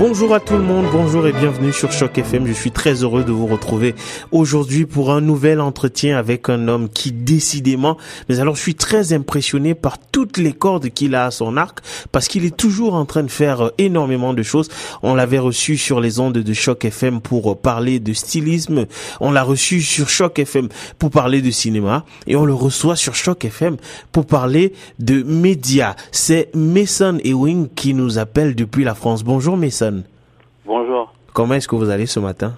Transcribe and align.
Bonjour 0.00 0.32
à 0.32 0.40
tout 0.40 0.54
le 0.54 0.62
monde, 0.62 0.86
bonjour 0.90 1.26
et 1.26 1.32
bienvenue 1.34 1.74
sur 1.74 1.92
Choc 1.92 2.16
FM. 2.16 2.46
Je 2.46 2.54
suis 2.54 2.70
très 2.70 3.02
heureux 3.02 3.22
de 3.22 3.32
vous 3.32 3.46
retrouver 3.46 3.94
aujourd'hui 4.32 4.86
pour 4.86 5.12
un 5.12 5.20
nouvel 5.20 5.60
entretien 5.60 6.16
avec 6.16 6.48
un 6.48 6.68
homme 6.68 6.88
qui 6.88 7.12
décidément, 7.12 7.98
mais 8.26 8.40
alors 8.40 8.56
je 8.56 8.62
suis 8.62 8.74
très 8.74 9.12
impressionné 9.12 9.74
par 9.74 9.98
toutes 9.98 10.38
les 10.38 10.54
cordes 10.54 10.88
qu'il 10.88 11.14
a 11.14 11.26
à 11.26 11.30
son 11.30 11.58
arc 11.58 11.80
parce 12.12 12.28
qu'il 12.28 12.46
est 12.46 12.56
toujours 12.56 12.94
en 12.94 13.04
train 13.04 13.22
de 13.22 13.30
faire 13.30 13.72
énormément 13.76 14.32
de 14.32 14.42
choses. 14.42 14.70
On 15.02 15.14
l'avait 15.14 15.38
reçu 15.38 15.76
sur 15.76 16.00
les 16.00 16.18
ondes 16.18 16.38
de 16.38 16.52
Choc 16.54 16.86
FM 16.86 17.20
pour 17.20 17.60
parler 17.60 18.00
de 18.00 18.14
stylisme. 18.14 18.86
On 19.20 19.30
l'a 19.30 19.42
reçu 19.42 19.82
sur 19.82 20.08
Choc 20.08 20.38
FM 20.38 20.70
pour 20.98 21.10
parler 21.10 21.42
de 21.42 21.50
cinéma 21.50 22.06
et 22.26 22.36
on 22.36 22.46
le 22.46 22.54
reçoit 22.54 22.96
sur 22.96 23.14
Choc 23.14 23.44
FM 23.44 23.76
pour 24.12 24.24
parler 24.24 24.72
de 24.98 25.22
médias. 25.24 25.94
C'est 26.10 26.48
Mason 26.54 27.18
Ewing 27.22 27.68
qui 27.74 27.92
nous 27.92 28.16
appelle 28.16 28.54
depuis 28.54 28.84
la 28.84 28.94
France. 28.94 29.24
Bonjour 29.24 29.58
Mason. 29.58 29.89
Bonjour. 30.64 31.12
Comment 31.32 31.54
est-ce 31.54 31.68
que 31.68 31.76
vous 31.76 31.90
allez 31.90 32.06
ce 32.06 32.20
matin? 32.20 32.54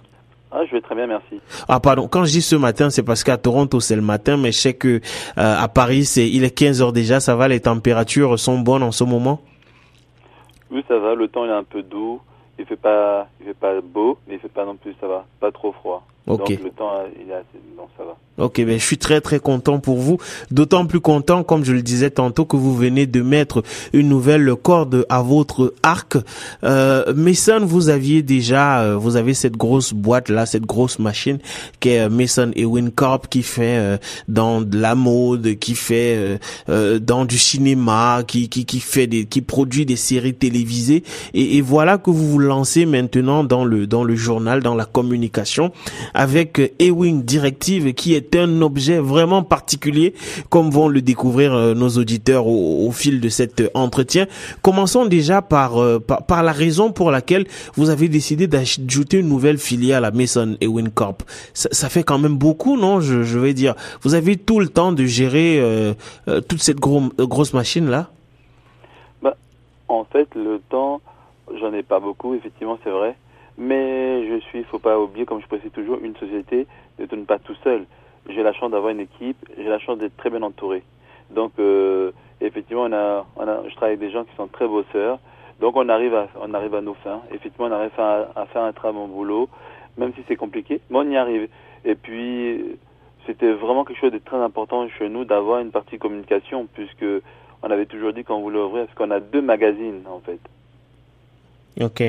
Ah, 0.51 0.65
je 0.67 0.73
vais 0.73 0.83
très 0.83 0.95
bien, 0.95 1.07
merci. 1.07 1.41
Ah 1.67 1.81
pardon, 1.81 2.09
quand 2.09 2.25
je 2.27 2.31
dis 2.33 2.43
ce 2.43 2.57
matin, 2.57 2.91
c'est 2.91 3.03
parce 3.03 3.25
qu'à 3.25 3.39
Toronto 3.39 3.81
c'est 3.81 3.97
le 3.97 4.03
matin, 4.03 4.37
mais 4.37 4.53
je 4.53 4.59
sais 4.59 4.75
que 4.75 4.89
euh, 4.99 5.01
à 5.37 5.67
Paris 5.69 6.05
c'est 6.05 6.29
il 6.29 6.45
est 6.45 6.51
15 6.51 6.83
heures 6.83 6.93
déjà, 6.93 7.21
ça 7.21 7.35
va, 7.37 7.49
les 7.49 7.61
températures 7.61 8.39
sont 8.39 8.59
bonnes 8.59 8.83
en 8.83 8.93
ce 8.93 9.05
moment? 9.05 9.41
Oui, 10.71 10.85
ça 10.89 10.99
va, 10.99 11.15
le 11.15 11.29
temps 11.29 11.47
est 11.47 11.51
un 11.51 11.65
peu 11.65 11.83
doux, 11.83 12.21
il 12.59 12.67
fait 12.67 12.77
pas 12.77 13.29
il 13.41 13.47
fait 13.47 13.55
pas 13.55 13.81
beau, 13.81 14.19
mais 14.29 14.35
il 14.35 14.41
fait 14.41 14.53
pas 14.53 14.67
non 14.67 14.77
plus, 14.77 14.95
ça 15.01 15.07
va, 15.07 15.25
pas 15.41 15.51
trop 15.53 15.73
froid. 15.73 16.05
Ok. 16.27 16.51
Donc 16.51 16.61
le 16.65 16.71
temps 16.71 16.93
il 17.21 17.31
est 17.31 17.35
assez 17.35 17.59
donc 17.77 17.89
ça 17.97 18.05
va. 18.05 18.17
Ok, 18.39 18.65
ben 18.65 18.79
je 18.79 18.85
suis 18.85 18.97
très 18.97 19.21
très 19.21 19.41
content 19.41 19.79
pour 19.79 19.99
vous. 19.99 20.17
D'autant 20.51 20.87
plus 20.87 21.01
content, 21.01 21.43
comme 21.45 21.65
je 21.65 21.73
le 21.73 21.83
disais 21.83 22.11
tantôt, 22.11 22.47
que 22.47 22.57
vous 22.57 22.75
venez 22.75 23.07
de 23.07 23.21
mettre 23.21 23.63
une 23.93 24.09
nouvelle 24.09 24.55
corde 24.55 25.05
à 25.11 25.21
votre 25.21 25.75
arc. 25.83 26.17
Euh, 26.65 27.13
Mason, 27.15 27.61
vous 27.63 27.91
aviez 27.91 28.23
déjà, 28.23 28.81
euh, 28.83 28.97
vous 28.97 29.17
avez 29.17 29.35
cette 29.35 29.57
grosse 29.57 29.93
boîte 29.93 30.31
là, 30.31 30.47
cette 30.47 30.65
grosse 30.65 30.99
machine 30.99 31.39
qui 31.81 31.91
est 31.91 32.01
euh, 32.01 32.09
Mason 32.09 32.53
Ewing 32.57 32.91
Corp 32.91 33.29
qui 33.29 33.43
fait 33.43 33.77
euh, 33.77 33.99
dans 34.29 34.63
de 34.63 34.79
la 34.79 34.95
mode, 34.95 35.59
qui 35.59 35.75
fait 35.75 36.17
euh, 36.17 36.39
euh, 36.71 36.99
dans 36.99 37.27
du 37.27 37.39
cinéma, 37.39 38.23
qui 38.27 38.49
qui 38.49 38.65
qui 38.65 38.81
fait 38.81 39.07
des, 39.07 39.27
qui 39.27 39.43
produit 39.43 39.85
des 39.85 39.97
séries 39.97 40.35
télévisées. 40.35 41.03
Et, 41.35 41.59
et 41.59 41.61
voilà 41.61 41.99
que 41.99 42.11
vous 42.11 42.31
vous 42.31 42.39
lancez 42.39 42.87
maintenant 42.87 43.45
dans 43.45 43.65
le 43.65 43.87
dans 43.87 44.05
le 44.05 44.17
journal, 44.17 44.63
dans 44.63 44.75
la 44.75 44.87
communication 44.87 45.71
avec 46.15 46.59
euh, 46.59 46.69
Ewing 46.79 47.23
Directive 47.23 47.93
qui 47.95 48.15
est 48.15 48.37
un 48.37 48.63
objet 48.63 48.99
vraiment 48.99 49.43
particulier, 49.43 50.15
comme 50.51 50.71
vont 50.71 50.89
le 50.89 51.03
découvrir 51.03 51.55
euh, 51.55 51.75
nos 51.75 51.89
auditeurs 51.91 52.47
au, 52.47 52.91
fil 52.93 53.21
de 53.21 53.29
cet 53.29 53.61
euh, 53.61 53.69
entretien. 53.75 54.27
Commençons 54.63 55.07
déjà 55.07 55.43
par, 55.43 55.75
par, 56.01 56.43
la 56.43 56.53
raison 56.53 56.93
pour 56.93 57.11
laquelle 57.11 57.47
vous 57.75 57.91
avez 57.91 58.09
décidé 58.09 58.47
d'ajouter 58.47 59.19
une 59.19 59.29
nouvelle 59.29 59.59
filiale 59.59 60.05
à 60.05 60.11
Mason 60.11 60.57
Ewing 60.61 60.91
Corp. 60.91 61.23
Ça, 61.55 61.89
fait 61.89 62.03
quand 62.03 62.19
même 62.19 62.37
beaucoup, 62.37 62.77
non 62.77 63.01
je, 63.01 63.23
je 63.23 63.39
vais 63.39 63.55
dire. 63.55 63.75
Vous 64.03 64.15
avez 64.15 64.37
tout 64.37 64.61
le 64.61 64.69
temps 64.69 64.93
de 64.93 65.05
gérer 65.05 65.63
toute 66.49 66.61
cette 66.61 66.81
gros, 66.81 67.03
grosse 67.19 67.55
machine 67.55 67.89
là? 67.89 68.11
Bah, 69.23 69.37
en 69.89 70.05
fait, 70.05 70.29
le 70.35 70.61
temps, 70.69 71.01
j'en 71.61 71.73
ai 71.73 71.83
pas 71.83 72.01
beaucoup, 72.01 72.35
effectivement, 72.35 72.79
c'est 72.85 72.91
vrai. 72.91 73.17
Mais 73.59 74.27
je 74.29 74.39
suis, 74.41 74.65
faut 74.65 74.79
pas 74.79 74.99
oublier, 74.99 75.27
comme 75.27 75.41
je 75.41 75.47
précise 75.47 75.71
toujours, 75.73 75.99
une 76.03 76.17
société 76.17 76.67
ne 76.99 77.07
tourne 77.07 77.27
pas 77.27 77.39
tout 77.39 77.55
seul. 77.63 77.85
J'ai 78.29 78.43
la 78.43 78.53
chance 78.53 78.71
d'avoir 78.71 78.91
une 78.91 79.01
équipe, 79.01 79.37
j'ai 79.57 79.69
la 79.69 79.79
chance 79.79 79.99
d'être 79.99 80.17
très 80.17 80.31
bien 80.31 80.43
entouré. 80.43 80.83
Donc, 81.31 81.53
euh, 81.59 82.13
effectivement, 82.41 82.85
on 82.85 82.93
a, 82.93 83.27
on 83.37 83.49
a, 83.49 83.69
je 83.69 83.75
travaille 83.75 83.95
avec 83.95 84.01
des 84.01 84.11
gens 84.11 84.25
qui 84.25 84.35
sont 84.37 84.47
très 84.47 84.67
bosseurs. 84.67 85.19
Donc, 85.61 85.77
on 85.77 85.89
arrive 85.89 86.15
à, 86.15 86.29
on 86.41 86.55
arrive 86.55 86.75
à 86.75 86.81
nos 86.81 86.95
fins. 86.95 87.23
Effectivement, 87.31 87.67
on 87.67 87.73
arrive 87.73 87.93
à, 87.99 88.31
à 88.37 88.47
faire 88.47 88.63
un 88.63 88.73
très 88.73 88.93
bon 88.93 89.07
boulot, 89.09 89.49
même 89.97 90.13
si 90.15 90.23
c'est 90.29 90.37
compliqué, 90.37 90.81
mais 90.91 90.99
on 90.99 91.11
y 91.11 91.17
arrive. 91.17 91.49
Et 91.85 91.95
puis, 91.95 92.79
c'était 93.27 93.53
vraiment 93.53 93.85
quelque 93.85 94.01
chose 94.01 94.13
de 94.13 94.19
très 94.19 94.39
important 94.39 94.89
chez 94.89 95.09
nous 95.09 95.25
d'avoir 95.25 95.61
une 95.61 95.71
partie 95.71 95.99
communication, 95.99 96.67
puisque 96.73 97.05
on 97.63 97.71
avait 97.71 97.87
toujours 97.87 98.13
dit 98.13 98.25
qu'on 98.25 98.41
voulait 98.41 98.59
ouvrir, 98.59 98.87
parce 98.87 98.97
qu'on 98.97 99.11
a 99.11 99.21
deux 99.21 99.43
magazines, 99.43 100.03
en 100.09 100.21
fait. 100.21 100.41
Ok. 101.81 102.03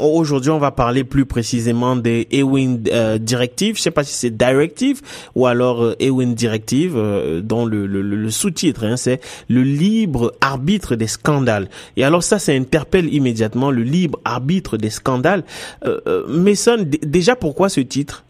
Aujourd'hui, 0.00 0.50
on 0.50 0.58
va 0.58 0.70
parler 0.70 1.02
plus 1.02 1.24
précisément 1.24 1.96
des 1.96 2.28
Ewing 2.30 2.88
euh, 2.92 3.18
Directive. 3.18 3.76
Je 3.76 3.82
sais 3.82 3.90
pas 3.90 4.04
si 4.04 4.12
c'est 4.12 4.36
Directive 4.36 5.00
ou 5.34 5.46
alors 5.46 5.82
euh, 5.82 5.96
Ewing 5.98 6.34
Directive, 6.34 6.94
euh, 6.96 7.40
dont 7.40 7.64
le, 7.64 7.86
le, 7.86 8.02
le 8.02 8.30
sous-titre, 8.30 8.84
hein, 8.84 8.96
c'est 8.96 9.20
le 9.48 9.62
libre 9.62 10.34
arbitre 10.40 10.94
des 10.94 11.06
scandales. 11.06 11.68
Et 11.96 12.04
alors 12.04 12.22
ça, 12.22 12.38
ça 12.38 12.52
interpelle 12.52 13.12
immédiatement 13.12 13.70
le 13.70 13.82
libre 13.82 14.20
arbitre 14.24 14.76
des 14.76 14.90
scandales. 14.90 15.42
Euh, 15.84 16.00
euh, 16.06 16.26
Mason, 16.28 16.76
déjà 17.02 17.34
pourquoi 17.34 17.68
ce 17.68 17.80
titre? 17.80 18.24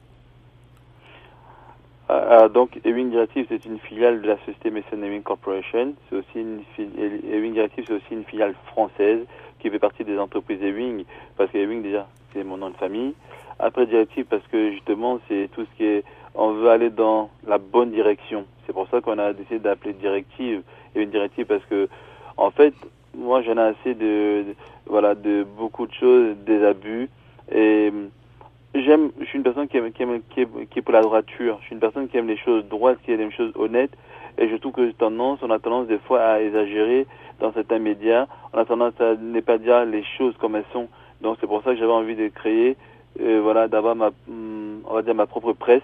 Donc, 2.55 2.81
Ewing 2.85 3.11
Directive, 3.11 3.47
c'est 3.51 3.65
une 3.67 3.79
filiale 3.81 4.23
de 4.23 4.29
la 4.29 4.39
société 4.39 4.71
Mason 4.71 5.03
Ewing 5.03 5.23
Corporation. 5.23 5.93
C'est 6.09 6.17
aussi 6.17 6.37
une 6.37 6.61
filiale, 6.75 7.21
Ewing 7.31 7.53
Directive, 7.53 7.85
c'est 7.87 7.95
aussi 7.95 8.13
une 8.13 8.25
filiale 8.25 8.55
française 8.73 9.21
qui 9.59 9.71
fait 9.71 9.79
partie 9.79 10.05
des 10.05 10.19
entreprises 10.19 10.63
Ewing, 10.63 11.05
parce 11.37 11.51
que 11.51 11.59
Ewing, 11.59 11.83
déjà, 11.83 12.07
c'est 12.33 12.45
mon 12.45 12.57
nom 12.57 12.71
de 12.71 12.77
famille. 12.77 13.15
Après 13.59 13.87
Directive, 13.87 14.27
parce 14.27 14.47
que 14.49 14.73
justement, 14.73 15.21
c'est 15.29 15.49
tout 15.53 15.65
ce 15.65 15.77
qui 15.77 15.85
est, 15.85 16.05
on 16.35 16.53
veut 16.53 16.71
aller 16.71 16.91
dans 16.91 17.31
la 17.47 17.59
bonne 17.59 17.91
direction. 17.91 18.45
C'est 18.67 18.73
pour 18.73 18.89
ça 18.89 19.01
qu'on 19.01 19.19
a 19.19 19.33
décidé 19.33 19.59
d'appeler 19.59 19.95
Directive, 19.95 20.63
Ewing 20.95 21.11
Directive, 21.11 21.47
parce 21.47 21.65
que, 21.67 21.89
en 22.37 22.51
fait, 22.51 22.75
moi, 23.17 23.43
j'en 23.43 23.57
ai 23.57 23.75
assez 23.75 23.95
de, 23.95 24.45
voilà, 24.87 25.15
de 25.15 25.45
beaucoup 25.57 25.87
de 25.87 25.93
choses, 25.95 26.37
des 26.47 26.65
abus, 26.65 27.09
et, 27.51 27.93
j'aime, 28.75 29.11
je 29.21 29.25
suis 29.25 29.39
une 29.39 29.45
personne 29.45 29.69
qui 29.69 29.77
aime, 29.77 29.91
qui 29.93 30.41
est 30.41 30.83
pour 30.83 30.93
la 30.93 31.03
droiture. 31.03 31.59
Je 31.61 31.67
suis 31.67 31.75
une 31.75 31.81
personne 31.81 32.09
qui 32.09 32.17
aime 32.17 32.29
les 32.29 32.37
choses 32.37 32.65
droites, 32.67 32.99
qui 33.05 33.13
aime 33.13 33.21
les 33.21 33.31
choses 33.31 33.53
honnêtes. 33.57 33.97
Et 34.39 34.49
je 34.49 34.57
trouve 34.57 34.73
que 34.73 34.91
tendance, 34.93 35.41
on 35.43 35.51
a 35.51 35.59
tendance 35.59 35.89
des 35.89 35.99
fois 35.99 36.23
à 36.23 36.41
exagérer 36.41 37.07
dans 37.41 37.53
certains 37.53 37.81
médias. 37.81 38.27
On 38.53 38.59
a 38.59 38.65
tendance 38.65 38.99
à 39.01 39.15
ne 39.17 39.41
pas 39.41 39.59
dire 39.59 39.85
les 39.85 40.05
choses 40.17 40.35
comme 40.39 40.55
elles 40.55 40.65
sont. 40.73 40.89
Donc 41.21 41.39
c'est 41.41 41.49
pour 41.49 41.63
ça 41.63 41.73
que 41.73 41.77
j'avais 41.77 41.93
envie 41.93 42.15
de 42.15 42.29
créer, 42.29 42.77
euh, 43.21 43.41
voilà, 43.43 43.67
d'avoir 43.67 43.97
ma, 43.97 44.11
hum, 44.29 44.81
on 44.87 44.95
va 44.95 45.03
dire 45.03 45.15
ma 45.15 45.27
propre 45.27 45.53
presse. 45.53 45.83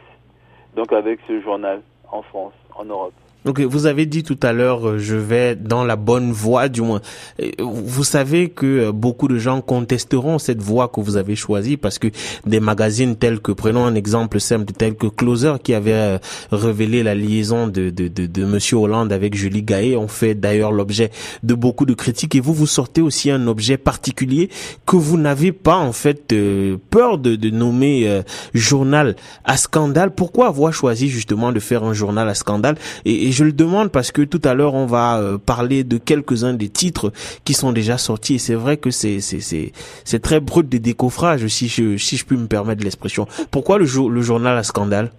Donc 0.76 0.92
avec 0.92 1.18
ce 1.26 1.40
journal 1.40 1.82
en 2.10 2.22
France, 2.22 2.54
en 2.76 2.84
Europe. 2.84 3.14
Ok, 3.46 3.60
vous 3.60 3.84
avez 3.84 4.06
dit 4.06 4.22
tout 4.22 4.38
à 4.42 4.54
l'heure, 4.54 4.88
euh, 4.88 4.98
je 4.98 5.16
vais 5.16 5.54
dans 5.54 5.84
la 5.84 5.96
bonne 5.96 6.32
voie, 6.32 6.70
du 6.70 6.80
moins. 6.80 7.02
Euh, 7.42 7.50
Vous 7.58 8.02
savez 8.02 8.48
que 8.48 8.64
euh, 8.64 8.92
beaucoup 8.92 9.28
de 9.28 9.36
gens 9.36 9.60
contesteront 9.60 10.38
cette 10.38 10.62
voie 10.62 10.88
que 10.88 11.02
vous 11.02 11.18
avez 11.18 11.36
choisie 11.36 11.76
parce 11.76 11.98
que 11.98 12.08
des 12.46 12.58
magazines 12.58 13.16
tels 13.16 13.40
que, 13.40 13.52
prenons 13.52 13.84
un 13.84 13.96
exemple 13.96 14.40
simple, 14.40 14.72
tel 14.72 14.94
que 14.94 15.08
Closer, 15.08 15.56
qui 15.62 15.74
avait 15.74 15.92
euh, 15.92 16.18
révélé 16.52 17.02
la 17.02 17.14
liaison 17.14 17.66
de, 17.66 17.90
de, 17.90 18.08
de, 18.08 18.24
de 18.24 18.44
Monsieur 18.46 18.78
Hollande 18.78 19.12
avec 19.12 19.34
Julie 19.34 19.62
Gaillet, 19.62 19.94
ont 19.96 20.08
fait 20.08 20.34
d'ailleurs 20.34 20.72
l'objet 20.72 21.10
de 21.42 21.52
beaucoup 21.52 21.84
de 21.84 21.92
critiques. 21.92 22.34
Et 22.36 22.40
vous, 22.40 22.54
vous 22.54 22.66
sortez 22.66 23.02
aussi 23.02 23.30
un 23.30 23.46
objet 23.46 23.76
particulier 23.76 24.48
que 24.86 24.96
vous 24.96 25.18
n'avez 25.18 25.52
pas, 25.52 25.76
en 25.76 25.92
fait, 25.92 26.32
euh, 26.32 26.78
peur 26.88 27.18
de, 27.18 27.36
de 27.36 27.50
nommer 27.50 28.08
euh, 28.08 28.22
journal 28.54 29.16
à 29.44 29.58
scandale. 29.58 30.12
Pourquoi 30.12 30.46
avoir 30.46 30.72
choisi 30.72 31.10
justement 31.10 31.52
de 31.52 31.60
faire 31.60 31.84
un 31.84 31.92
journal 31.92 32.26
à 32.26 32.34
scandale 32.34 32.76
et 33.04 33.33
je 33.34 33.44
le 33.44 33.52
demande 33.52 33.90
parce 33.90 34.10
que 34.12 34.22
tout 34.22 34.40
à 34.44 34.54
l'heure 34.54 34.74
on 34.74 34.86
va 34.86 35.18
euh, 35.18 35.36
parler 35.36 35.84
de 35.84 35.98
quelques-uns 35.98 36.54
des 36.54 36.70
titres 36.70 37.12
qui 37.44 37.52
sont 37.52 37.72
déjà 37.72 37.98
sortis 37.98 38.36
et 38.36 38.38
c'est 38.38 38.54
vrai 38.54 38.78
que 38.78 38.90
c'est 38.90 40.22
très 40.22 40.40
brut 40.40 40.68
de 40.68 40.78
décoffrage 40.78 41.46
si 41.48 41.68
je 41.68 41.96
si 41.98 42.24
puis 42.24 42.38
me 42.38 42.46
permettre 42.46 42.82
l'expression. 42.82 43.26
Pourquoi 43.50 43.78
le 43.78 43.84
jour 43.84 44.08
le 44.08 44.22
journal 44.22 44.56
à 44.56 44.62
scandale? 44.62 45.10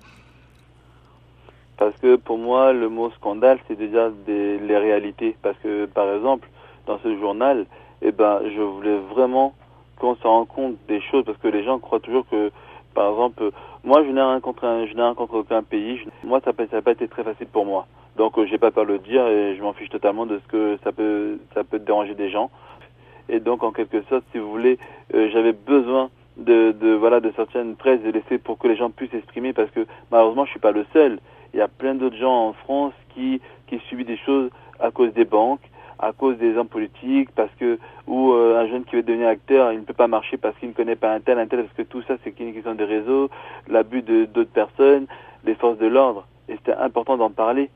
Parce 1.78 1.96
que 1.98 2.16
pour 2.16 2.38
moi, 2.38 2.72
le 2.72 2.88
mot 2.90 3.12
scandale, 3.12 3.60
c'est 3.68 3.78
déjà 3.78 4.10
des, 4.26 4.58
les 4.60 4.78
réalités. 4.78 5.36
Parce 5.42 5.58
que, 5.62 5.86
par 5.86 6.10
exemple, 6.16 6.48
dans 6.88 7.00
ce 7.00 7.18
journal, 7.20 7.66
eh 8.02 8.12
ben, 8.12 8.40
je 8.44 8.62
voulais 8.62 8.98
vraiment 9.14 9.54
qu'on 10.00 10.16
se 10.16 10.24
rende 10.24 10.48
compte 10.48 10.76
des 10.88 11.02
choses, 11.02 11.26
parce 11.26 11.38
que 11.38 11.48
les 11.48 11.64
gens 11.64 11.80
croient 11.80 12.00
toujours 12.00 12.26
que, 12.30 12.52
par 12.96 13.12
exemple, 13.12 13.52
moi, 13.84 14.04
je 14.04 14.10
n'ai 14.10 14.22
rencontré, 14.22 14.66
un- 14.66 14.88
je 14.88 14.94
n'ai 14.96 15.04
rencontré 15.04 15.38
aucun 15.38 15.62
pays. 15.62 16.00
Moi, 16.24 16.42
ça 16.44 16.52
n'a 16.72 16.82
pas 16.82 16.92
été 16.92 17.08
très 17.08 17.24
facile 17.24 17.48
pour 17.48 17.66
moi. 17.66 17.86
Donc, 18.16 18.38
euh, 18.40 18.46
j'ai 18.48 18.58
pas 18.58 18.72
peur 18.72 18.86
de 18.86 18.94
le 18.94 19.00
dire 19.00 19.28
et 19.28 19.56
je 19.56 19.62
m'en 19.62 19.74
fiche 19.74 19.90
totalement 19.90 20.26
de 20.26 20.40
ce 20.40 20.48
que 20.48 20.80
ça 20.84 20.92
peut, 20.92 21.38
ça 21.54 21.64
peut 21.64 21.80
déranger 21.80 22.16
des 22.16 22.30
gens. 22.30 22.50
Et 23.30 23.40
donc, 23.40 23.64
en 23.64 23.72
quelque 23.72 24.02
sorte, 24.04 24.24
si 24.32 24.38
vous 24.40 24.50
voulez, 24.50 24.80
euh, 25.14 25.30
j'avais 25.32 25.52
besoin 25.54 26.10
de, 26.38 26.72
de, 26.72 26.94
voilà, 26.94 27.20
de 27.20 27.32
sortir 27.32 27.62
une 27.62 27.76
presse, 27.76 28.02
de 28.02 28.12
laisser 28.12 28.38
pour 28.38 28.58
que 28.58 28.68
les 28.68 28.76
gens 28.76 28.90
puissent 28.90 29.12
s'exprimer, 29.12 29.54
parce 29.54 29.70
que 29.72 29.86
malheureusement, 30.12 30.46
je 30.46 30.52
suis 30.52 30.60
pas 30.60 30.72
le 30.72 30.86
seul. 30.94 31.20
Il 31.54 31.58
y 31.60 31.62
a 31.62 31.68
plein 31.68 31.96
d'autres 31.96 32.18
gens 32.18 32.48
en 32.50 32.54
France 32.54 32.94
qui, 33.14 33.42
qui 33.68 33.80
subissent 33.90 34.08
des 34.08 34.18
choses 34.18 34.50
à 34.80 34.92
cause 34.92 35.14
des 35.14 35.26
banques, 35.26 35.62
à 36.00 36.12
cause 36.12 36.38
des 36.38 36.58
hommes 36.58 36.68
politiques, 36.68 37.30
parce 37.36 37.52
que 37.60 37.80
ou 38.08 38.34
euh, 38.34 38.60
un 38.60 38.68
jeune 38.68 38.84
qui 38.84 38.96
veut 38.96 39.04
devenir 39.04 39.28
acteur, 39.28 39.72
il 39.72 39.80
ne 39.80 39.86
peut 39.86 39.94
pas 39.94 40.08
marcher 40.08 40.38
parce 40.38 40.58
qu'il 40.58 40.70
ne 40.70 40.74
connaît 40.74 40.96
pas 40.96 41.14
un 41.14 41.20
tel, 41.20 41.40
un 41.40 41.48
tel, 41.48 41.64
parce 41.64 41.76
que 41.76 41.84
tout 41.84 42.02
ça 42.04 42.16
c'est 42.24 42.40
une 42.40 42.54
question 42.54 42.76
de 42.76 42.84
réseau, 42.84 43.30
l'abus 43.68 44.02
de 44.02 44.26
d'autres 44.26 44.52
personnes, 44.52 45.08
les 45.44 45.56
forces 45.56 45.78
de 45.78 45.88
l'ordre, 45.88 46.28
et 46.50 46.54
c'était 46.56 46.74
important 46.74 47.18
d'en 47.18 47.32
parler. 47.32 47.70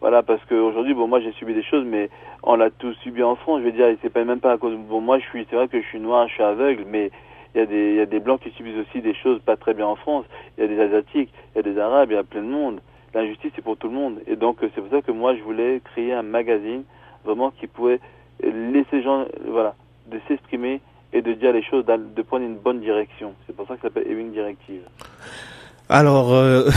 Voilà, 0.00 0.22
parce 0.22 0.44
qu'aujourd'hui, 0.44 0.92
bon, 0.92 1.08
moi 1.08 1.20
j'ai 1.20 1.32
subi 1.32 1.54
des 1.54 1.62
choses, 1.62 1.84
mais 1.86 2.10
on 2.42 2.56
l'a 2.56 2.70
tous 2.70 2.92
subi 3.02 3.22
en 3.22 3.36
France. 3.36 3.60
Je 3.60 3.64
veux 3.64 3.72
dire, 3.72 3.86
c'est 4.02 4.12
pas 4.12 4.24
même 4.24 4.40
pas 4.40 4.52
à 4.52 4.58
cause. 4.58 4.76
Bon, 4.76 5.00
moi, 5.00 5.18
je 5.18 5.24
suis, 5.24 5.46
c'est 5.48 5.56
vrai 5.56 5.68
que 5.68 5.80
je 5.80 5.86
suis 5.86 6.00
noir, 6.00 6.28
je 6.28 6.34
suis 6.34 6.42
aveugle, 6.42 6.84
mais 6.86 7.10
il 7.54 7.58
y 7.58 7.60
a 7.62 7.66
des, 7.66 7.90
il 7.90 7.96
y 7.96 8.00
a 8.00 8.06
des 8.06 8.20
blancs 8.20 8.40
qui 8.40 8.50
subissent 8.50 8.76
aussi 8.76 9.00
des 9.00 9.14
choses 9.14 9.40
pas 9.40 9.56
très 9.56 9.72
bien 9.72 9.86
en 9.86 9.96
France. 9.96 10.26
Il 10.58 10.62
y 10.62 10.64
a 10.64 10.68
des 10.68 10.78
asiatiques, 10.80 11.30
il 11.54 11.56
y 11.56 11.58
a 11.60 11.62
des 11.62 11.78
arabes, 11.78 12.10
il 12.10 12.16
y 12.16 12.18
a 12.18 12.24
plein 12.24 12.42
de 12.42 12.48
monde. 12.48 12.80
L'injustice, 13.14 13.52
c'est 13.54 13.62
pour 13.62 13.76
tout 13.76 13.88
le 13.88 13.94
monde. 13.94 14.20
Et 14.26 14.36
donc, 14.36 14.58
c'est 14.60 14.80
pour 14.80 14.90
ça 14.90 15.00
que 15.00 15.12
moi, 15.12 15.34
je 15.36 15.42
voulais 15.42 15.80
créer 15.84 16.12
un 16.12 16.22
magazine 16.22 16.82
vraiment 17.24 17.50
qui 17.50 17.66
pouvait 17.66 18.00
laisser 18.42 19.02
gens, 19.02 19.26
voilà, 19.48 19.74
de 20.10 20.18
s'exprimer 20.28 20.80
et 21.12 21.22
de 21.22 21.32
dire 21.32 21.52
les 21.52 21.62
choses, 21.62 21.84
de 21.86 22.22
prendre 22.22 22.44
une 22.44 22.56
bonne 22.56 22.80
direction. 22.80 23.34
C'est 23.46 23.54
pour 23.54 23.66
ça 23.66 23.76
que 23.76 23.82
ça 23.82 23.88
s'appelle 23.88 24.10
Ewing 24.10 24.32
Directive. 24.32 24.82
Alors, 25.90 26.32
euh, 26.32 26.70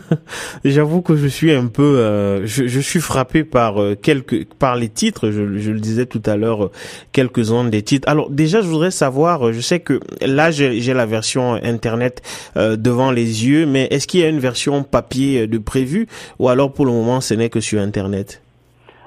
j'avoue 0.64 1.02
que 1.02 1.16
je 1.16 1.26
suis 1.26 1.52
un 1.52 1.66
peu, 1.66 1.98
euh, 1.98 2.46
je, 2.46 2.68
je, 2.68 2.78
suis 2.78 3.00
frappé 3.00 3.42
par 3.42 3.82
euh, 3.82 3.96
quelques, 4.00 4.46
par 4.54 4.76
les 4.76 4.88
titres. 4.88 5.32
Je, 5.32 5.58
je 5.58 5.72
le 5.72 5.80
disais 5.80 6.06
tout 6.06 6.22
à 6.24 6.36
l'heure, 6.36 6.70
quelques-uns 7.10 7.64
des 7.64 7.82
titres. 7.82 8.08
Alors 8.08 8.30
déjà, 8.30 8.60
je 8.60 8.68
voudrais 8.68 8.92
savoir. 8.92 9.52
Je 9.52 9.60
sais 9.60 9.80
que 9.80 9.98
là, 10.20 10.52
j'ai 10.52 10.94
la 10.94 11.04
version 11.04 11.54
internet 11.54 12.22
devant 12.56 13.10
les 13.10 13.44
yeux, 13.46 13.66
mais 13.66 13.88
est-ce 13.90 14.06
qu'il 14.06 14.20
y 14.20 14.24
a 14.24 14.28
une 14.28 14.38
version 14.38 14.84
papier 14.84 15.48
de 15.48 15.58
prévu, 15.58 16.06
ou 16.38 16.48
alors 16.48 16.72
pour 16.72 16.86
le 16.86 16.92
moment, 16.92 17.20
ce 17.20 17.34
n'est 17.34 17.50
que 17.50 17.60
sur 17.60 17.80
internet? 17.80 18.43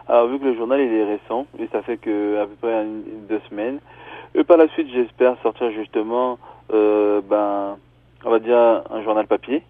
Alors 0.09 0.27
vu 0.27 0.39
que 0.39 0.45
le 0.45 0.55
journal 0.55 0.79
il 0.79 0.93
est 0.93 1.03
récent, 1.03 1.45
et 1.59 1.67
ça 1.71 1.81
fait 1.81 1.97
que 1.97 2.41
à 2.41 2.45
peu 2.45 2.55
près 2.61 2.85
deux 3.29 3.41
semaines, 3.49 3.79
et 4.35 4.43
par 4.43 4.57
la 4.57 4.67
suite, 4.69 4.87
j'espère 4.93 5.35
sortir 5.41 5.71
justement, 5.71 6.37
ben 6.69 7.77
on 8.25 8.29
va 8.29 8.39
dire, 8.39 8.83
un 8.89 9.01
journal 9.03 9.27
papier. 9.27 9.63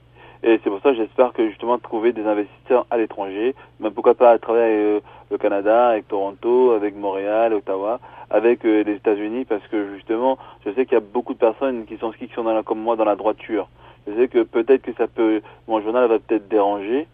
Et 0.44 0.60
c'est 0.64 0.70
pour 0.70 0.80
ça 0.82 0.94
j'espère 0.94 1.34
que 1.34 1.48
justement 1.50 1.80
trouver 1.80 2.14
des 2.14 2.26
investisseurs 2.26 2.86
à 2.92 2.98
l'étranger, 2.98 3.56
même 3.80 3.92
pourquoi 3.92 4.14
pas 4.14 4.38
travailler 4.38 4.66
avec 4.66 4.80
euh, 4.80 5.00
le 5.32 5.38
Canada, 5.40 5.90
avec 5.90 6.08
Toronto, 6.08 6.72
avec 6.72 6.96
Montréal, 6.96 7.54
Ottawa, 7.54 8.00
avec 8.30 8.64
euh, 8.64 8.84
les 8.84 8.94
États-Unis, 8.94 9.46
parce 9.46 9.66
que 9.68 9.96
justement, 9.96 10.38
je 10.64 10.72
sais 10.72 10.86
qu'il 10.86 10.94
y 10.94 10.98
a 10.98 11.04
beaucoup 11.04 11.34
de 11.34 11.40
personnes 11.40 11.86
qui 11.86 11.98
sont 11.98 12.12
qui 12.12 12.30
sont 12.36 12.44
dans 12.44 12.62
comme 12.62 12.80
moi 12.80 12.96
dans 12.96 13.06
la 13.06 13.16
droiture. 13.16 13.68
Je 14.08 14.14
sais 14.14 14.28
que 14.28 14.44
peut-être 14.44 14.84
que 14.84 14.94
ça 14.94 15.08
peut, 15.08 15.42
mon 15.68 15.82
journal 15.82 16.08
va 16.08 16.20
peut-être 16.20 16.48
déranger, 16.48 17.08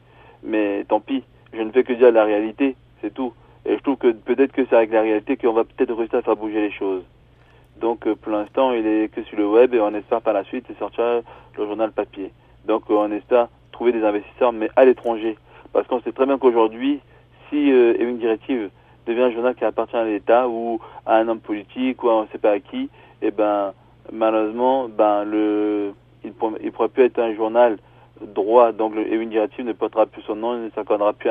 mais 0.44 0.84
tant 0.84 1.00
pis. 1.00 1.24
Je 1.54 1.62
ne 1.62 1.72
fais 1.72 1.84
que 1.84 1.94
dire 1.94 2.12
la 2.12 2.26
réalité, 2.26 2.76
c'est 3.04 3.14
tout. 3.14 3.34
Et 3.66 3.76
je 3.78 3.82
trouve 3.84 3.98
que 3.98 4.12
peut-être 4.12 4.52
que 4.52 4.66
c'est 4.66 4.76
avec 4.76 4.92
la 4.92 5.02
réalité 5.02 5.38
qu'on 5.38 5.54
va 5.54 5.64
peut-être 5.64 5.94
réussir 5.94 6.20
à 6.20 6.22
faire 6.22 6.36
bouger 6.36 6.62
les 6.62 6.72
choses. 6.72 7.04
Donc 7.80 8.08
euh, 8.08 8.16
pour 8.16 8.32
l'instant, 8.32 8.72
il 8.72 8.86
est 8.86 9.14
que 9.14 9.24
sur 9.24 9.38
le 9.38 9.48
web 9.48 9.74
et 9.74 9.80
on 9.80 9.94
espère 9.94 10.22
par 10.22 10.34
la 10.34 10.44
suite 10.46 10.66
sortir 10.80 11.22
le 11.58 11.66
journal 11.66 11.92
papier. 11.92 12.32
Donc 12.66 12.84
euh, 12.90 12.96
on 12.96 13.12
espère 13.12 13.48
trouver 13.72 13.92
des 13.92 14.04
investisseurs, 14.04 14.54
mais 14.54 14.70
à 14.76 14.86
l'étranger. 14.86 15.38
Parce 15.72 15.88
qu'on 15.88 16.02
sait 16.02 16.12
très 16.12 16.26
bien 16.26 16.38
qu'aujourd'hui, 16.38 17.00
si 17.50 17.72
euh, 17.72 18.14
directive 18.14 18.70
devient 19.08 19.24
un 19.24 19.32
journal 19.32 19.56
qui 19.56 19.66
appartient 19.66 19.98
à 19.98 20.06
l'État 20.06 20.48
ou 20.48 20.80
à 21.06 21.18
un 21.18 21.28
homme 21.28 21.40
politique 21.40 22.04
ou 22.04 22.10
à 22.10 22.16
on 22.16 22.22
ne 22.24 22.28
sait 22.28 22.38
pas 22.38 22.52
à 22.52 22.60
qui, 22.60 22.84
et 23.22 23.28
eh 23.28 23.32
ben 23.32 23.74
malheureusement, 24.12 24.88
ben 24.88 25.24
le, 25.24 25.94
il 26.24 26.32
ne 26.32 26.70
pourra 26.70 26.90
plus 26.90 27.04
être 27.04 27.20
un 27.20 27.34
journal 27.34 27.78
droit. 28.22 28.72
Donc 28.72 28.96
le, 28.96 29.12
une 29.14 29.30
directive 29.30 29.66
ne 29.66 29.74
portera 29.74 30.06
plus 30.06 30.22
son 30.24 30.36
nom, 30.36 30.58
ne 30.58 30.70
s'accordera 30.70 31.14
plus, 31.14 31.30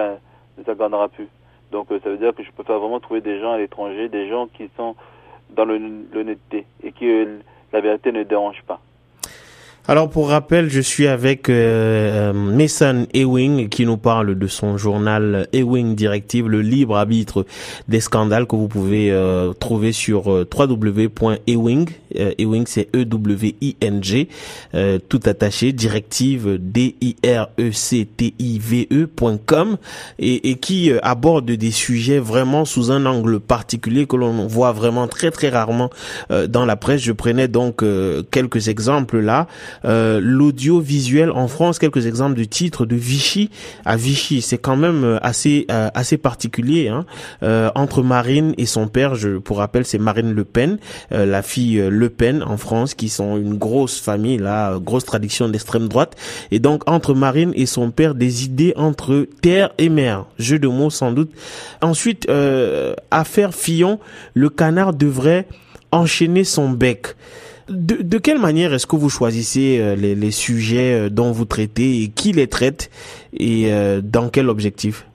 ne 0.58 0.64
s'accordera 0.64 1.08
plus. 1.08 1.28
Donc 1.72 1.88
ça 1.88 2.10
veut 2.10 2.18
dire 2.18 2.34
que 2.34 2.44
je 2.44 2.50
pas 2.52 2.78
vraiment 2.78 3.00
trouver 3.00 3.22
des 3.22 3.40
gens 3.40 3.52
à 3.52 3.58
l'étranger, 3.58 4.08
des 4.08 4.28
gens 4.28 4.46
qui 4.46 4.70
sont 4.76 4.94
dans 5.50 5.64
l'honnêteté 5.64 6.66
et 6.82 6.92
que 6.92 7.38
la 7.72 7.80
vérité 7.80 8.12
ne 8.12 8.22
dérange 8.22 8.62
pas. 8.66 8.80
Alors 9.88 10.08
pour 10.08 10.28
rappel, 10.28 10.70
je 10.70 10.80
suis 10.80 11.08
avec 11.08 11.48
euh, 11.48 12.32
Mason 12.32 13.08
Ewing 13.14 13.68
qui 13.68 13.84
nous 13.84 13.96
parle 13.96 14.38
de 14.38 14.46
son 14.46 14.76
journal 14.76 15.48
Ewing 15.52 15.96
Directive, 15.96 16.48
le 16.48 16.62
libre 16.62 16.96
arbitre 16.96 17.44
des 17.88 17.98
scandales 17.98 18.46
que 18.46 18.54
vous 18.54 18.68
pouvez 18.68 19.10
euh, 19.10 19.52
trouver 19.54 19.90
sur 19.90 20.32
euh, 20.32 20.48
www.ewing. 20.56 21.88
Euh, 22.16 22.32
Ewing 22.38 22.64
c'est 22.68 22.90
E 22.94 23.04
W 23.04 23.56
I 23.60 23.76
N 23.80 24.04
G 24.04 24.28
euh, 24.76 25.00
tout 25.08 25.18
attaché 25.24 25.72
directive 25.72 26.58
D 26.60 26.94
I 27.00 27.16
R 27.26 27.48
E 27.58 27.72
C 27.72 28.06
T 28.06 28.34
I 28.38 28.60
V 28.60 28.86
E.com 28.92 29.78
et, 30.20 30.50
et 30.50 30.58
qui 30.58 30.92
aborde 31.02 31.50
des 31.50 31.70
sujets 31.72 32.20
vraiment 32.20 32.64
sous 32.64 32.92
un 32.92 33.04
angle 33.04 33.40
particulier 33.40 34.06
que 34.06 34.14
l'on 34.14 34.46
voit 34.46 34.70
vraiment 34.70 35.08
très 35.08 35.32
très 35.32 35.48
rarement 35.48 35.90
dans 36.30 36.66
la 36.66 36.76
presse. 36.76 37.02
Je 37.02 37.12
prenais 37.12 37.48
donc 37.48 37.82
quelques 38.30 38.68
exemples 38.68 39.18
là. 39.18 39.48
Euh, 39.84 40.20
l'audiovisuel 40.22 41.30
en 41.30 41.48
France, 41.48 41.78
quelques 41.78 42.06
exemples 42.06 42.36
de 42.36 42.44
titres 42.44 42.86
de 42.86 42.96
Vichy 42.96 43.50
à 43.84 43.96
Vichy, 43.96 44.42
c'est 44.42 44.58
quand 44.58 44.76
même 44.76 45.04
euh, 45.04 45.18
assez 45.22 45.66
euh, 45.70 45.88
assez 45.94 46.18
particulier 46.18 46.88
hein. 46.88 47.04
entre 47.74 48.02
Marine 48.02 48.54
et 48.58 48.66
son 48.66 48.88
père. 48.88 49.14
Je 49.14 49.38
pour 49.38 49.58
rappel, 49.58 49.84
c'est 49.84 49.98
Marine 49.98 50.32
Le 50.32 50.44
Pen, 50.44 50.78
la 51.10 51.42
fille 51.42 51.76
Le 51.76 52.08
Pen 52.08 52.42
en 52.42 52.56
France, 52.56 52.94
qui 52.94 53.08
sont 53.08 53.36
une 53.36 53.56
grosse 53.56 54.00
famille 54.00 54.38
là, 54.38 54.78
grosse 54.78 55.04
tradition 55.04 55.48
d'extrême 55.48 55.88
droite. 55.88 56.16
Et 56.50 56.58
donc 56.58 56.88
entre 56.88 57.14
Marine 57.14 57.52
et 57.54 57.66
son 57.66 57.90
père, 57.90 58.14
des 58.14 58.44
idées 58.44 58.72
entre 58.76 59.26
terre 59.40 59.70
et 59.78 59.88
mer, 59.88 60.26
jeu 60.38 60.58
de 60.58 60.68
mots 60.68 60.90
sans 60.90 61.12
doute. 61.12 61.30
Ensuite, 61.80 62.28
affaire 63.10 63.54
Fillon, 63.54 63.98
le 64.34 64.48
canard 64.48 64.92
devrait 64.92 65.46
enchaîner 65.92 66.44
son 66.44 66.70
bec. 66.70 67.14
De, 67.72 68.18
quelle 68.18 68.38
manière 68.38 68.74
est-ce 68.74 68.86
que 68.86 68.96
vous 68.96 69.08
choisissez 69.08 69.80
euh, 69.80 69.96
les, 69.96 70.30
sujets 70.30 71.06
euh, 71.06 71.08
dont 71.08 71.32
vous 71.32 71.46
traitez 71.46 72.02
et 72.02 72.08
qui 72.08 72.32
les 72.32 72.46
traite 72.46 72.90
et 73.32 73.72
euh, 73.72 74.02
dans 74.02 74.28
quel 74.28 74.50
objectif? 74.50 75.06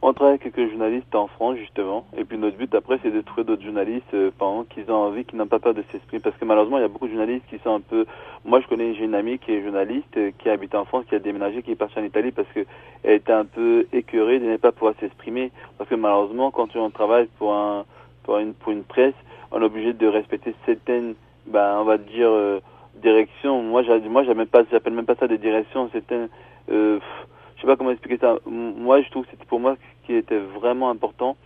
On 0.00 0.14
travaille 0.14 0.38
avec 0.40 0.54
quelques 0.54 0.70
journalistes 0.70 1.14
en 1.14 1.26
France 1.26 1.56
justement, 1.56 2.06
et 2.16 2.24
puis 2.24 2.38
notre 2.38 2.56
but 2.56 2.74
après 2.74 2.98
c'est 3.02 3.10
de 3.10 3.20
trouver 3.20 3.44
d'autres 3.44 3.62
journalistes 3.62 4.10
qui 4.10 4.84
ont 4.88 4.94
envie, 4.94 5.24
qui 5.24 5.36
n'ont 5.36 5.46
pas 5.46 5.58
peur 5.58 5.74
de 5.74 5.82
s'exprimer, 5.92 6.20
parce 6.20 6.36
que 6.36 6.44
malheureusement 6.46 6.78
il 6.78 6.82
y 6.82 6.84
a 6.84 6.88
beaucoup 6.88 7.06
de 7.06 7.12
journalistes 7.12 7.44
qui 7.50 7.58
sont 7.58 7.74
un 7.74 7.80
peu. 7.80 8.06
Moi 8.44 8.60
je 8.60 8.66
connais 8.66 8.92
une 8.92 9.14
amie 9.14 9.38
qui 9.38 9.52
est 9.52 9.62
journaliste, 9.62 10.18
qui 10.38 10.48
habite 10.48 10.74
en 10.74 10.84
France, 10.86 11.04
qui 11.08 11.14
a 11.14 11.18
déménagé, 11.18 11.62
qui 11.62 11.72
est 11.72 11.76
partie 11.76 11.98
en 11.98 12.04
Italie 12.04 12.32
parce 12.32 12.48
que 12.54 12.60
elle 13.02 13.14
était 13.14 13.32
un 13.32 13.46
peu 13.46 13.86
écœurée 13.92 14.40
de 14.40 14.46
ne 14.46 14.56
pas 14.56 14.72
pouvoir 14.72 14.94
s'exprimer, 15.00 15.50
parce 15.76 15.88
que 15.88 15.94
malheureusement 15.94 16.50
quand 16.50 16.74
on 16.76 16.90
travaille 16.90 17.28
pour 17.38 17.54
un 17.54 17.84
pour 18.24 18.38
une 18.38 18.52
pour 18.54 18.72
une 18.72 18.84
presse, 18.84 19.14
on 19.54 19.62
est 19.62 19.64
obligé 19.64 19.92
de 19.92 20.06
respecter 20.06 20.54
certaines, 20.66 21.14
ben, 21.46 21.78
on 21.78 21.84
va 21.84 21.96
dire, 21.96 22.28
euh, 22.28 22.60
directions. 22.96 23.62
Moi, 23.62 23.82
moi, 24.08 24.24
j'appelle 24.24 24.92
même 24.92 25.06
pas 25.06 25.14
ça 25.14 25.28
des 25.28 25.38
directions. 25.38 25.88
Certaines, 25.92 26.28
euh, 26.70 26.98
je 27.54 27.60
sais 27.60 27.66
pas 27.66 27.76
comment 27.76 27.92
expliquer 27.92 28.18
ça. 28.18 28.36
Moi, 28.46 29.02
je 29.02 29.10
trouve 29.10 29.24
que 29.26 29.36
pour 29.46 29.60
moi 29.60 29.76
ce 29.76 30.06
qui 30.06 30.14
était 30.14 30.38
vraiment 30.38 30.90
important, 30.90 31.36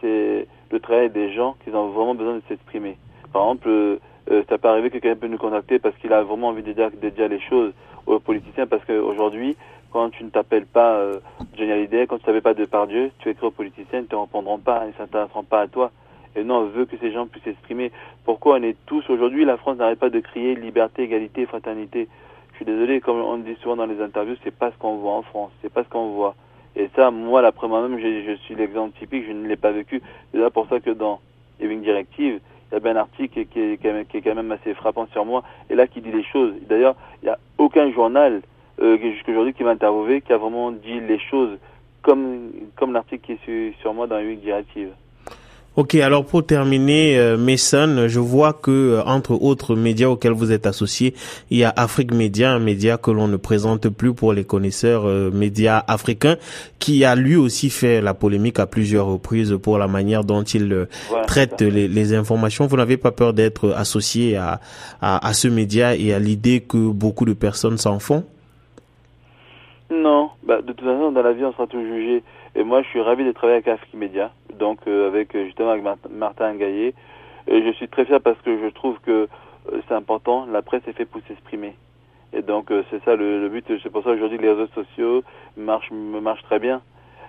c'est 0.00 0.46
le 0.70 0.80
travail 0.80 1.10
des 1.10 1.32
gens 1.32 1.56
qui 1.64 1.70
ont 1.70 1.88
vraiment 1.88 2.14
besoin 2.14 2.34
de 2.34 2.42
s'exprimer. 2.48 2.98
Par 3.32 3.42
exemple, 3.42 3.68
euh, 3.68 3.96
euh 4.30 4.42
ça 4.48 4.58
peut 4.58 4.68
arriver 4.68 4.90
que 4.90 4.98
quelqu'un 4.98 5.16
peut 5.16 5.26
nous 5.26 5.38
contacter 5.38 5.78
parce 5.78 5.96
qu'il 5.96 6.12
a 6.12 6.22
vraiment 6.22 6.48
envie 6.48 6.62
de 6.62 6.72
dire, 6.72 6.90
de 6.90 7.08
dire 7.08 7.28
les 7.28 7.40
choses 7.40 7.72
aux 8.06 8.20
politiciens 8.20 8.66
parce 8.66 8.84
qu'aujourd'hui, 8.84 9.56
quand 9.90 10.10
tu 10.10 10.24
ne 10.24 10.30
t'appelles 10.30 10.66
pas 10.66 10.96
euh, 10.96 11.20
Johnny 11.56 11.72
Hallyday, 11.72 12.06
quand 12.06 12.16
tu 12.16 12.22
ne 12.22 12.26
savais 12.26 12.40
pas 12.40 12.54
de 12.54 12.64
par 12.64 12.86
Dieu, 12.86 13.10
tu 13.20 13.30
écris 13.30 13.46
aux 13.46 13.50
politiciens, 13.50 14.00
ils 14.00 14.02
ne 14.02 14.06
te 14.06 14.16
répondront 14.16 14.58
pas, 14.58 14.82
ils 14.84 14.88
ne 14.88 14.92
s'intéresseront 14.94 15.44
pas 15.44 15.60
à 15.62 15.68
toi. 15.68 15.92
Et 16.36 16.44
non, 16.44 16.56
on 16.56 16.66
veut 16.66 16.84
que 16.84 16.96
ces 16.98 17.12
gens 17.12 17.26
puissent 17.26 17.44
s'exprimer. 17.44 17.92
Pourquoi 18.24 18.56
on 18.58 18.62
est 18.62 18.76
tous 18.86 19.08
aujourd'hui, 19.08 19.44
la 19.44 19.56
France 19.56 19.78
n'arrête 19.78 19.98
pas 19.98 20.10
de 20.10 20.20
crier 20.20 20.54
liberté, 20.54 21.02
égalité, 21.02 21.46
fraternité. 21.46 22.08
Je 22.52 22.56
suis 22.56 22.64
désolé, 22.64 23.00
comme 23.00 23.18
on 23.20 23.38
dit 23.38 23.56
souvent 23.62 23.76
dans 23.76 23.86
les 23.86 24.00
interviews, 24.00 24.36
c'est 24.44 24.54
pas 24.54 24.70
ce 24.70 24.76
qu'on 24.78 24.96
voit 24.96 25.12
en 25.12 25.22
France, 25.22 25.50
c'est 25.62 25.72
pas 25.72 25.84
ce 25.84 25.88
qu'on 25.88 26.10
voit. 26.10 26.34
Et 26.76 26.88
ça, 26.96 27.10
moi, 27.10 27.40
la 27.40 27.52
première 27.52 27.80
même, 27.82 27.98
je, 28.00 28.34
suis 28.44 28.54
l'exemple 28.54 28.98
typique, 28.98 29.24
je 29.26 29.32
ne 29.32 29.46
l'ai 29.46 29.56
pas 29.56 29.70
vécu. 29.70 30.02
C'est 30.32 30.38
là 30.38 30.50
pour 30.50 30.68
ça 30.68 30.80
que 30.80 30.90
dans 30.90 31.20
Living 31.60 31.82
Directive, 31.82 32.40
il 32.70 32.74
y 32.74 32.76
a 32.76 32.80
bien 32.80 32.92
un 32.92 33.00
article 33.00 33.44
qui 33.46 33.60
est, 33.60 33.78
quand 33.78 34.34
même 34.34 34.50
assez 34.50 34.74
frappant 34.74 35.06
sur 35.12 35.24
moi, 35.24 35.44
et 35.70 35.76
là 35.76 35.86
qui 35.86 36.00
dit 36.00 36.10
les 36.10 36.24
choses. 36.24 36.54
D'ailleurs, 36.68 36.96
il 37.22 37.26
n'y 37.26 37.30
a 37.30 37.38
aucun 37.58 37.92
journal 37.92 38.42
euh, 38.82 38.98
jusqu'à 38.98 39.30
aujourd'hui 39.30 39.54
qui 39.54 39.62
m'a 39.62 39.70
interviewé 39.70 40.20
qui 40.20 40.32
a 40.32 40.36
vraiment 40.36 40.72
dit 40.72 40.98
les 40.98 41.20
choses 41.20 41.58
comme, 42.02 42.50
comme 42.74 42.92
l'article 42.92 43.24
qui 43.24 43.32
est 43.32 43.44
sur, 43.44 43.80
sur 43.80 43.94
moi 43.94 44.08
dans 44.08 44.18
Living 44.18 44.40
Directive. 44.40 44.90
Ok, 45.76 45.96
alors 45.96 46.24
pour 46.24 46.46
terminer, 46.46 47.18
euh, 47.18 47.36
Mason, 47.36 48.06
je 48.06 48.20
vois 48.20 48.52
que 48.52 48.70
euh, 48.70 49.02
entre 49.06 49.32
autres 49.32 49.74
médias 49.74 50.06
auxquels 50.06 50.30
vous 50.32 50.52
êtes 50.52 50.66
associé, 50.66 51.14
il 51.50 51.58
y 51.58 51.64
a 51.64 51.72
Afrique 51.74 52.14
Média, 52.14 52.52
un 52.52 52.60
média 52.60 52.96
que 52.96 53.10
l'on 53.10 53.26
ne 53.26 53.36
présente 53.36 53.88
plus 53.88 54.14
pour 54.14 54.32
les 54.32 54.44
connaisseurs 54.44 55.08
euh, 55.08 55.32
médias 55.32 55.82
africains, 55.88 56.36
qui 56.78 57.04
a 57.04 57.16
lui 57.16 57.34
aussi 57.34 57.70
fait 57.70 58.00
la 58.00 58.14
polémique 58.14 58.60
à 58.60 58.66
plusieurs 58.66 59.06
reprises 59.06 59.58
pour 59.60 59.78
la 59.78 59.88
manière 59.88 60.22
dont 60.22 60.44
il 60.44 60.72
euh, 60.72 60.86
traite 61.26 61.60
les, 61.60 61.88
les, 61.88 62.14
informations. 62.14 62.68
Vous 62.68 62.76
n'avez 62.76 62.96
pas 62.96 63.10
peur 63.10 63.32
d'être 63.32 63.72
associé 63.72 64.36
à, 64.36 64.60
à, 65.02 65.26
à, 65.26 65.32
ce 65.34 65.48
média 65.48 65.96
et 65.96 66.14
à 66.14 66.20
l'idée 66.20 66.60
que 66.60 66.78
beaucoup 66.78 67.24
de 67.24 67.32
personnes 67.32 67.78
s'en 67.78 67.98
font? 67.98 68.22
Non, 69.90 70.30
bah, 70.42 70.62
de 70.62 70.72
toute 70.72 70.80
façon, 70.84 71.12
dans 71.12 71.22
la 71.22 71.32
vie, 71.32 71.44
on 71.44 71.52
sera 71.52 71.66
toujours 71.66 71.86
jugé. 71.86 72.22
Et 72.54 72.64
moi, 72.64 72.82
je 72.82 72.88
suis 72.88 73.00
ravi 73.00 73.24
de 73.24 73.32
travailler 73.32 73.56
avec 73.56 73.68
Afrique 73.68 73.94
Média 73.94 74.30
donc 74.58 74.80
euh, 74.86 75.08
avec 75.08 75.34
euh, 75.34 75.44
justement 75.44 75.70
avec 75.70 75.84
Martin 76.10 76.54
Gaillet. 76.54 76.94
Et 77.46 77.62
je 77.62 77.72
suis 77.72 77.88
très 77.88 78.04
fier 78.04 78.20
parce 78.20 78.40
que 78.42 78.58
je 78.58 78.68
trouve 78.68 78.98
que 79.00 79.28
euh, 79.72 79.80
c'est 79.86 79.94
important. 79.94 80.46
La 80.50 80.62
presse 80.62 80.82
est 80.86 80.92
faite 80.92 81.10
pour 81.10 81.20
s'exprimer. 81.28 81.74
Et 82.32 82.42
donc 82.42 82.72
c'est 82.90 83.02
ça 83.04 83.14
le, 83.14 83.48
but. 83.48 83.64
C'est 83.82 83.90
pour 83.90 84.02
ça 84.02 84.10
aujourd'hui 84.10 84.38
les 84.38 84.50
réseaux 84.50 84.66
sociaux 84.74 85.22
marchent 85.56 85.92
marchent 85.92 86.42
très 86.42 86.58
bien. 86.58 86.82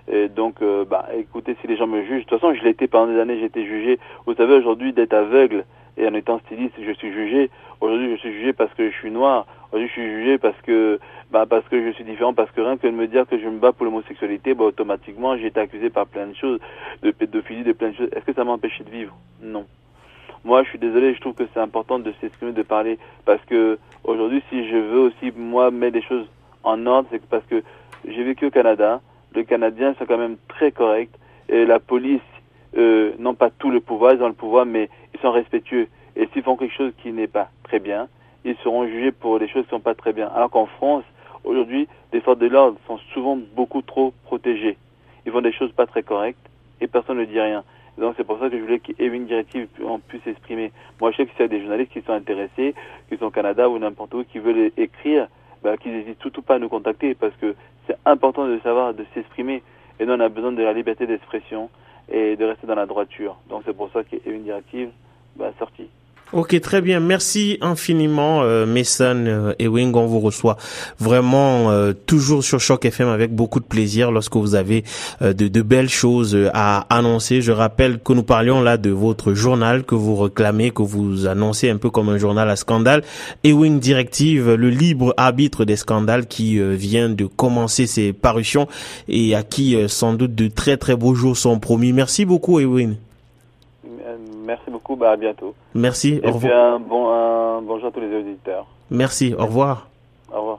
Et 0.08 0.28
donc, 0.28 0.62
bah, 0.88 1.06
écoutez, 1.16 1.56
si 1.60 1.66
les 1.66 1.76
gens 1.76 1.88
me 1.88 2.02
jugent, 2.04 2.24
de 2.24 2.28
toute 2.28 2.38
façon, 2.38 2.54
je 2.54 2.62
l'ai 2.62 2.70
été 2.70 2.86
pendant 2.86 3.12
des 3.12 3.18
années, 3.20 3.38
j'ai 3.40 3.46
été 3.46 3.64
jugé. 3.64 3.98
Vous 4.24 4.34
savez, 4.34 4.54
aujourd'hui, 4.54 4.92
d'être 4.92 5.14
aveugle 5.14 5.64
et 5.96 6.06
en 6.06 6.14
étant 6.14 6.38
styliste, 6.40 6.74
je 6.80 6.92
suis 6.92 7.12
jugé. 7.12 7.50
Aujourd'hui, 7.80 8.12
je 8.12 8.16
suis 8.16 8.32
jugé 8.32 8.52
parce 8.52 8.72
que 8.74 8.88
je 8.88 8.94
suis 8.96 9.10
noir. 9.10 9.46
Aujourd'hui, 9.68 9.88
je 9.88 9.92
suis 9.92 10.10
jugé 10.10 10.38
parce 10.38 10.60
que, 10.62 11.00
bah, 11.30 11.44
parce 11.48 11.66
que 11.68 11.84
je 11.84 11.90
suis 11.92 12.04
différent, 12.04 12.32
parce 12.34 12.50
que 12.52 12.60
rien 12.60 12.76
que 12.76 12.86
de 12.86 12.92
me 12.92 13.06
dire 13.06 13.26
que 13.26 13.38
je 13.38 13.48
me 13.48 13.58
bats 13.58 13.72
pour 13.72 13.84
l'homosexualité, 13.84 14.54
bah, 14.54 14.64
automatiquement, 14.64 15.36
j'ai 15.36 15.46
été 15.46 15.60
accusé 15.60 15.90
par 15.90 16.06
plein 16.06 16.28
de 16.28 16.34
choses, 16.34 16.60
de 17.02 17.10
pédophilie, 17.10 17.64
de 17.64 17.72
plein 17.72 17.90
de 17.90 17.96
choses. 17.96 18.08
Est-ce 18.12 18.24
que 18.24 18.32
ça 18.32 18.44
m'a 18.44 18.52
empêché 18.52 18.84
de 18.84 18.90
vivre? 18.90 19.16
Non. 19.42 19.66
Moi, 20.44 20.62
je 20.62 20.68
suis 20.68 20.78
désolé, 20.78 21.14
je 21.14 21.20
trouve 21.20 21.34
que 21.34 21.44
c'est 21.52 21.60
important 21.60 21.98
de 21.98 22.12
s'exprimer, 22.20 22.52
de 22.52 22.62
parler, 22.62 22.98
parce 23.24 23.44
que 23.46 23.78
aujourd'hui, 24.04 24.42
si 24.50 24.68
je 24.68 24.76
veux 24.76 25.00
aussi, 25.00 25.32
moi, 25.36 25.72
mettre 25.72 25.94
des 25.94 26.02
choses 26.02 26.26
en 26.62 26.86
ordre, 26.86 27.08
c'est 27.10 27.24
parce 27.26 27.44
que 27.46 27.62
j'ai 28.06 28.22
vécu 28.22 28.46
au 28.46 28.50
Canada. 28.50 29.00
Les 29.34 29.44
Canadiens 29.44 29.94
sont 29.98 30.06
quand 30.06 30.18
même 30.18 30.36
très 30.48 30.70
corrects. 30.70 31.14
Et 31.48 31.66
la 31.66 31.80
police, 31.80 32.20
euh, 32.76 33.12
n'ont 33.18 33.34
pas 33.34 33.50
tout 33.50 33.70
le 33.70 33.80
pouvoir, 33.80 34.14
ils 34.14 34.22
ont 34.22 34.28
le 34.28 34.34
pouvoir, 34.34 34.66
mais 34.66 34.88
ils 35.14 35.20
sont 35.20 35.32
respectueux. 35.32 35.88
Et 36.14 36.28
s'ils 36.32 36.42
font 36.42 36.56
quelque 36.56 36.74
chose 36.74 36.92
qui 37.02 37.12
n'est 37.12 37.26
pas 37.26 37.50
très 37.64 37.78
bien, 37.78 38.08
ils 38.46 38.56
seront 38.62 38.86
jugés 38.86 39.10
pour 39.10 39.38
des 39.40 39.48
choses 39.48 39.64
qui 39.64 39.74
ne 39.74 39.78
sont 39.78 39.80
pas 39.80 39.94
très 39.94 40.12
bien. 40.12 40.28
Alors 40.28 40.50
qu'en 40.50 40.66
France, 40.66 41.04
aujourd'hui, 41.42 41.88
les 42.12 42.20
forces 42.20 42.38
de 42.38 42.46
l'ordre 42.46 42.78
sont 42.86 42.98
souvent 43.12 43.36
beaucoup 43.56 43.82
trop 43.82 44.14
protégées. 44.24 44.78
Ils 45.26 45.32
font 45.32 45.40
des 45.40 45.52
choses 45.52 45.72
pas 45.72 45.86
très 45.86 46.04
correctes 46.04 46.38
et 46.80 46.86
personne 46.86 47.18
ne 47.18 47.24
dit 47.24 47.40
rien. 47.40 47.64
Donc 47.98 48.14
c'est 48.16 48.24
pour 48.24 48.38
ça 48.38 48.48
que 48.48 48.56
je 48.56 48.62
voulais 48.62 48.78
qu'Ewing 48.78 49.26
Directive 49.26 49.66
puisse 50.06 50.22
s'exprimer. 50.22 50.70
Moi 51.00 51.10
je 51.10 51.16
sais 51.16 51.26
que 51.26 51.32
s'il 51.32 51.40
y 51.40 51.44
a 51.44 51.48
des 51.48 51.60
journalistes 51.60 51.92
qui 51.92 52.02
sont 52.02 52.12
intéressés, 52.12 52.74
qui 53.08 53.16
sont 53.16 53.26
au 53.26 53.30
Canada 53.30 53.68
ou 53.68 53.78
n'importe 53.78 54.14
où, 54.14 54.22
qui 54.22 54.38
veulent 54.38 54.70
écrire, 54.76 55.26
bah, 55.64 55.76
qu'ils 55.76 55.92
n'hésitent 55.92 56.20
surtout 56.20 56.42
pas 56.42 56.56
à 56.56 56.58
nous 56.60 56.68
contacter 56.68 57.14
parce 57.14 57.34
que 57.36 57.56
c'est 57.86 57.96
important 58.04 58.46
de 58.46 58.60
savoir, 58.60 58.94
de 58.94 59.04
s'exprimer. 59.14 59.62
Et 59.98 60.06
nous 60.06 60.12
on 60.12 60.20
a 60.20 60.28
besoin 60.28 60.52
de 60.52 60.62
la 60.62 60.72
liberté 60.72 61.06
d'expression 61.06 61.68
et 62.08 62.36
de 62.36 62.44
rester 62.44 62.68
dans 62.68 62.76
la 62.76 62.86
droiture. 62.86 63.36
Donc 63.48 63.62
c'est 63.64 63.76
pour 63.76 63.90
ça 63.90 64.04
qu'il 64.04 64.20
une 64.26 64.44
directive 64.44 64.90
bah, 65.34 65.52
sortie. 65.58 65.88
Ok, 66.32 66.60
très 66.60 66.80
bien. 66.80 66.98
Merci 66.98 67.56
infiniment, 67.60 68.42
euh, 68.42 68.66
Mason 68.66 69.26
euh, 69.26 69.54
Ewing. 69.60 69.94
On 69.94 70.06
vous 70.06 70.18
reçoit 70.18 70.56
vraiment 70.98 71.70
euh, 71.70 71.92
toujours 71.92 72.42
sur 72.42 72.58
Choc 72.58 72.84
FM 72.84 73.06
avec 73.06 73.32
beaucoup 73.32 73.60
de 73.60 73.64
plaisir 73.64 74.10
lorsque 74.10 74.34
vous 74.34 74.56
avez 74.56 74.82
euh, 75.22 75.32
de, 75.32 75.46
de, 75.46 75.62
belles 75.62 75.88
choses 75.88 76.36
à 76.52 76.84
annoncer. 76.90 77.42
Je 77.42 77.52
rappelle 77.52 78.00
que 78.00 78.12
nous 78.12 78.24
parlions 78.24 78.60
là 78.60 78.76
de 78.76 78.90
votre 78.90 79.34
journal 79.34 79.84
que 79.84 79.94
vous 79.94 80.16
réclamez, 80.16 80.72
que 80.72 80.82
vous 80.82 81.28
annoncez 81.28 81.70
un 81.70 81.76
peu 81.76 81.90
comme 81.90 82.08
un 82.08 82.18
journal 82.18 82.50
à 82.50 82.56
scandale. 82.56 83.04
Ewing 83.44 83.78
Directive, 83.78 84.54
le 84.54 84.68
libre 84.68 85.14
arbitre 85.16 85.64
des 85.64 85.76
scandales 85.76 86.26
qui 86.26 86.58
vient 86.58 87.08
de 87.08 87.26
commencer 87.26 87.86
ses 87.86 88.12
parutions 88.12 88.66
et 89.06 89.36
à 89.36 89.44
qui 89.44 89.76
sans 89.86 90.14
doute 90.14 90.34
de 90.34 90.48
très 90.48 90.76
très 90.76 90.96
beaux 90.96 91.14
jours 91.14 91.36
sont 91.36 91.60
promis. 91.60 91.92
Merci 91.92 92.24
beaucoup, 92.24 92.58
Ewing. 92.58 92.96
Merci 94.86 94.92
beaucoup, 94.92 94.96
bah 94.96 95.10
à 95.12 95.16
bientôt. 95.16 95.54
Merci, 95.74 96.20
Et 96.22 96.28
au 96.28 96.32
revoir. 96.32 96.44
Et 96.44 96.46
puis 96.46 96.52
un 96.52 96.78
bon, 96.78 97.10
un 97.10 97.62
bonjour 97.62 97.88
à 97.88 97.90
tous 97.90 98.00
les 98.00 98.14
auditeurs. 98.16 98.66
Merci, 98.90 99.34
au 99.34 99.44
revoir. 99.44 99.88
Au 100.32 100.38
revoir. 100.38 100.58